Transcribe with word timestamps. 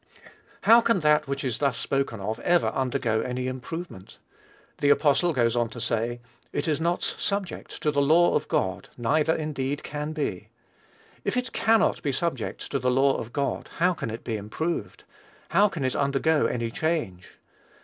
How 0.61 0.81
can 0.81 1.01
that 1.01 1.27
which 1.27 1.43
is 1.43 1.59
thus 1.59 1.77
spoken 1.77 2.19
of 2.19 2.39
ever 2.39 2.69
undergo 2.69 3.21
any 3.21 3.45
improvement? 3.45 4.17
The 4.79 4.89
apostle 4.89 5.31
goes 5.31 5.55
on 5.55 5.69
to 5.69 5.79
say, 5.79 6.21
"it 6.51 6.67
is 6.67 6.81
not 6.81 7.03
subject 7.03 7.79
to 7.83 7.91
the 7.91 8.01
law 8.01 8.33
of 8.33 8.47
God, 8.47 8.89
neither 8.97 9.35
indeed 9.35 9.83
can 9.83 10.11
be." 10.11 10.49
If 11.23 11.37
it 11.37 11.53
cannot 11.53 12.01
be 12.01 12.11
subject 12.11 12.71
to 12.71 12.79
the 12.79 12.89
law 12.89 13.15
of 13.17 13.31
God, 13.31 13.69
how 13.77 13.93
can 13.93 14.09
it 14.09 14.23
be 14.23 14.37
improved? 14.37 15.03
How 15.49 15.67
can 15.69 15.85
it 15.85 15.95
undergo 15.95 16.47
any 16.47 16.71
change? 16.71 17.37